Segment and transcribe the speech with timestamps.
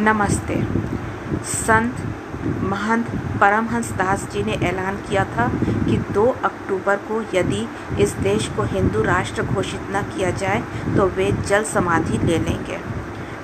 [0.00, 0.54] नमस्ते।
[1.46, 1.96] संत
[2.64, 3.08] महंत
[3.40, 7.66] परमहंस दास जी ने ऐलान किया था कि 2 अक्टूबर को यदि
[8.02, 10.62] इस देश को हिंदू राष्ट्र घोषित न किया जाए
[10.96, 12.78] तो वे जल समाधि ले लेंगे।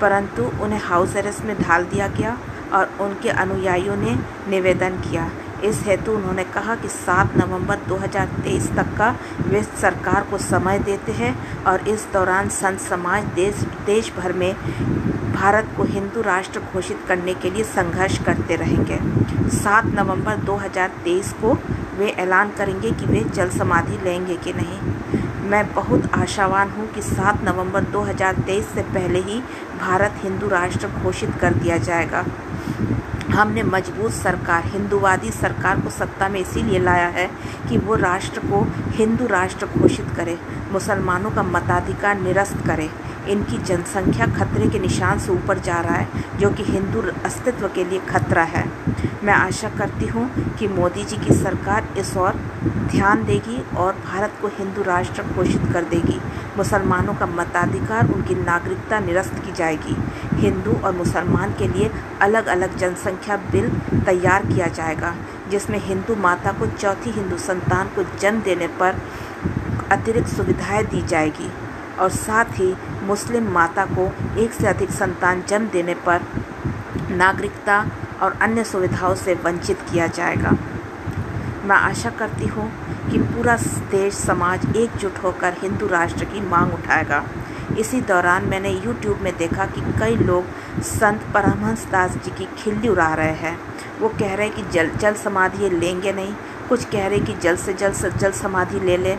[0.00, 2.36] परंतु उन्हें हाउस अरेस्ट में ढाल दिया गया
[2.74, 4.16] और उनके अनुयायियों ने
[4.48, 5.30] निवेदन किया।
[5.64, 9.14] इस हेतु उन्होंने कहा कि 7 नवंबर 2023 तक का
[9.46, 14.54] वे सरकार को समय देते हैं और इस दौरान संत समाज देश देश भर में
[15.38, 18.96] भारत को हिंदू राष्ट्र घोषित करने के लिए संघर्ष करते रहेंगे।
[19.56, 21.52] 7 नवंबर 2023 को
[21.98, 25.20] वे ऐलान करेंगे कि वे जल समाधि लेंगे कि नहीं।
[25.50, 29.40] मैं बहुत आशावान हूँ कि 7 नवंबर 2023 से पहले ही
[29.80, 32.24] भारत हिंदू राष्ट्र घोषित कर दिया जाएगा।
[33.30, 37.30] हमने मज़बूत सरकार, हिंदूवादी सरकार को सत्ता में इसीलिए लाया है
[37.68, 40.38] कि वो राष्ट्र को हिंदू राष्ट्र घोषित करे,
[40.72, 42.90] मुसलमानों का मताधिकार निरस्त करे।
[43.28, 47.84] इनकी जनसंख्या खतरे के निशान से ऊपर जा रहा है, जो कि हिंदू अस्तित्व के
[47.84, 48.64] लिए खतरा है।
[49.24, 52.40] मैं आशा करती हूँ कि मोदी जी की सरकार इस ओर
[52.90, 56.20] ध्यान देगी और भारत को हिंदू राष्ट्र घोषित कर देगी।
[56.56, 59.96] मुसलमानों का मताधिकार, उनकी नागरिकता निरस्त की जाएगी।
[60.36, 61.90] हिंदू और मुसलमान के लिए
[62.22, 63.68] अलग अलग जनसंख्या बिल
[64.04, 65.14] तैयार किया जाएगा,
[65.50, 69.00] जिसमें हिंदू माता को चौथी हिंदू संतान को जन्म देने पर
[69.92, 71.50] अतिरिक्त सुविधाएँ दी जाएगी।
[71.98, 74.10] और साथ ही मुस्लिम माता को
[74.40, 76.26] एक से अधिक संतान जन्म देने पर
[77.10, 77.84] नागरिकता
[78.22, 80.50] और अन्य सुविधाओं से वंचित किया जाएगा।
[81.64, 82.70] मैं आशा करती हूँ
[83.10, 83.56] कि पूरा
[83.90, 87.24] देश, समाज एकजुट होकर हिंदू राष्ट्र की मांग उठाएगा।
[87.78, 90.44] इसी दौरान मैंने YouTube में देखा कि कई लोग
[90.82, 93.58] संत परमहंस दास जी की खिल्ली उड़ा रहे हैं।
[94.00, 96.34] वो कह रहे हैं कि जल जल समाधि लेंगे नहीं।
[96.68, 99.18] कुछ कह रहे कि जल्द से जल्द से जल समाधि ले लें।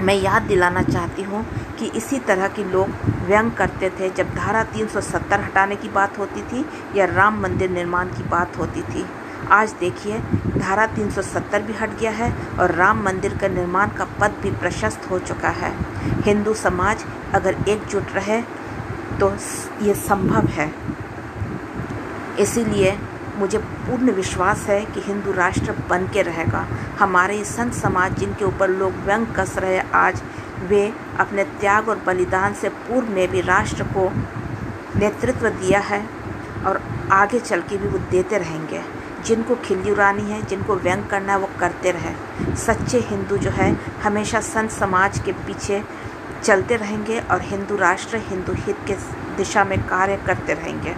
[0.00, 1.44] मैं याद दिलाना चाहती हूँ
[1.78, 2.88] कि इसी तरह के लोग
[3.26, 6.64] व्यंग करते थे जब धारा 370 हटाने की बात होती थी
[6.96, 9.04] या राम मंदिर निर्माण की बात होती थी।
[9.50, 10.18] आज देखिए,
[10.56, 15.10] धारा 370 भी हट गया है और राम मंदिर का निर्माण का पद भी प्रशस्त
[15.10, 15.72] हो चुका है।
[16.22, 18.40] हिंदू समाज अगर एकजुट रहे
[19.20, 19.30] तो
[19.82, 20.72] ये संभव है।
[22.40, 22.98] इसीलिए
[23.38, 26.66] मुझे पूर्ण विश्वास है कि हिंदू राष्ट्र बन के रहेगा।
[27.00, 30.22] हमारे संत समाज जिनके ऊपर लोग व्यंग कस रहे आज
[30.60, 34.08] वे अपने त्याग और बलिदान से पूर्व में भी राष्ट्र को
[34.96, 36.00] नेतृत्व दिया है
[36.66, 38.82] और आगे चल के भी वो देते रहेंगे।
[39.26, 43.72] जिनको खिल्ली उड़ानी है, जिनको व्यंग करना है, वो करते रहे। सच्चे हिंदू जो है,
[44.02, 45.84] हमेशा संत समाज के पीछे
[46.44, 48.94] चलते रहेंगे और हिंदू राष्ट्र, हिंदू हित के
[49.36, 50.94] दिशा में कार्य करते रहेंगे।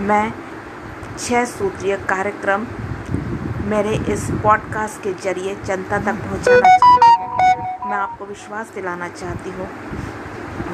[0.00, 0.32] मैं
[1.18, 2.66] छः सूत्रीय कार्यक्रम
[3.68, 9.50] मेरे इस पॉडकास्ट के ज़रिए जनता तक पहुंचाना चाहती हूँ। मैं आपको विश्वास दिलाना चाहती
[9.50, 9.68] हूँ।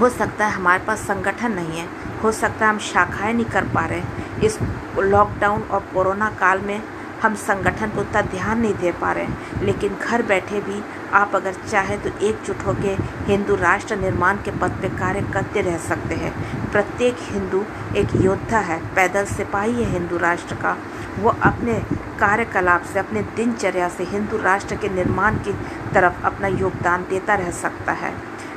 [0.01, 1.89] हो सकता है हमारे पास संगठन नहीं है।
[2.23, 4.59] हो सकता है हम शाखाएँ नहीं कर पा रहे इस
[4.99, 6.81] लॉकडाउन और कोरोना काल में
[7.23, 11.55] हम संगठन को उतना ध्यान नहीं दे पा रहे लेकिन घर बैठे भी आप अगर
[11.71, 16.33] चाहें तो एकजुट होकर हिंदू राष्ट्र निर्माण के पद पर कार्य करते रह सकते हैं।
[16.73, 17.65] प्रत्येक हिंदू
[17.97, 20.77] एक योद्धा है। पैदल सिपाही है हिंदू राष्ट्र का।
[21.19, 21.75] वो अपने
[22.21, 25.53] कार्यकलाप से, अपने दिनचर्या से हिंदू राष्ट्र के निर्माण की
[25.95, 28.13] तरफ़ अपना योगदान देता रह सकता है।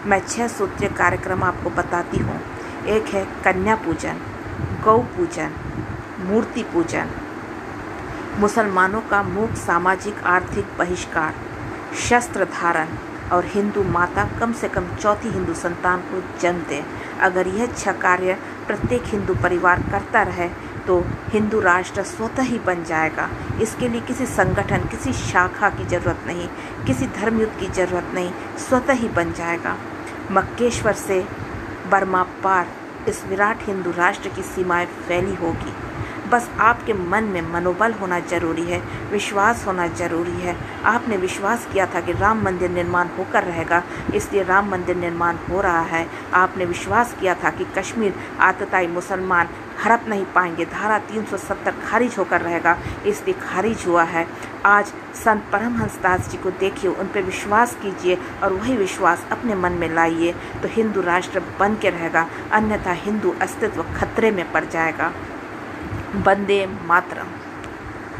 [0.05, 2.39] मैं छह सूत्रीय कार्यक्रम आपको बताती हूँ।
[2.87, 4.19] एक है कन्या पूजन,
[4.83, 5.55] गौ पूजन,
[6.21, 7.09] मूर्ति पूजन,
[8.39, 11.33] मुसलमानों का मूक सामाजिक आर्थिक बहिष्कार,
[11.99, 12.87] शस्त्र धारण
[13.31, 16.83] और हिंदू माता कम से कम चौथी हिंदू संतान को जन्म दें।
[17.21, 18.37] अगर यह छह कार्य
[18.67, 20.49] प्रत्येक हिंदू परिवार करता रहे
[20.87, 20.99] तो
[21.29, 23.29] हिंदू राष्ट्र स्वतः ही बन जाएगा।
[23.61, 26.47] इसके लिए किसी संगठन, किसी शाखा की ज़रूरत नहीं,
[26.85, 28.31] किसी धर्मयुद्ध की ज़रूरत नहीं,
[28.69, 29.77] स्वतः ही बन जाएगा।
[30.31, 31.25] मक्केश्वर से
[31.91, 32.67] बर्मा पार
[33.07, 35.73] इस विराट हिंदू राष्ट्र की सीमाएँ फैली होगी।
[36.29, 38.79] बस आपके मन में मनोबल होना ज़रूरी है,
[39.11, 40.55] विश्वास होना ज़रूरी है।
[40.85, 43.81] आपने विश्वास किया था कि राम मंदिर निर्माण होकर रहेगा,
[44.15, 46.05] इसलिए राम मंदिर निर्माण हो रहा है।
[46.35, 52.41] आपने विश्वास किया था कि कश्मीर आतताई मुसलमान हड़प नहीं पाएँगे, धारा 370 खारिज होकर
[52.41, 54.25] रहेगा, इसलिए खारिज हुआ है।
[54.65, 59.55] आज संत परमहंस दास जी को देखिए, उन पर विश्वास कीजिए और वही विश्वास अपने
[59.55, 64.65] मन में लाइए तो हिंदू राष्ट्र बन के रहेगा, अन्यथा हिंदू अस्तित्व खतरे में पड़
[64.65, 65.11] जाएगा।
[66.15, 67.36] वंदे मातरम।